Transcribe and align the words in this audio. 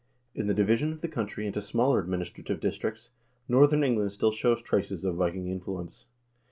In 0.33 0.47
the 0.47 0.55
division 0.55 0.91
of 0.91 1.01
the 1.01 1.07
country 1.07 1.45
into 1.45 1.61
smaller 1.61 1.99
administrative 1.99 2.59
districts, 2.59 3.11
northern 3.47 3.83
England 3.83 4.11
still 4.11 4.31
shows 4.31 4.59
traces 4.63 5.05
of 5.05 5.13
Viking 5.13 5.47
influence. 5.47 6.07